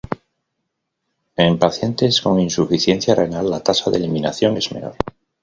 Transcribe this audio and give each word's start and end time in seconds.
En 1.35 1.59
pacientes 1.59 2.21
con 2.23 2.39
insuficiencia 2.39 3.13
renal 3.13 3.51
la 3.51 3.59
tasa 3.59 3.91
de 3.91 3.97
eliminación 3.99 4.57
es 4.57 4.71
menor. 4.71 4.95